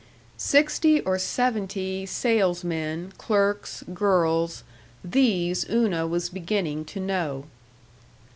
Sixty 0.37 0.99
or 1.01 1.19
seventy 1.19 2.07
salesmen, 2.07 3.13
clerks, 3.19 3.83
girls 3.93 4.63
these 5.03 5.63
Una 5.69 6.07
was 6.07 6.27
beginning 6.27 6.85
to 6.85 6.99
know. 6.99 7.43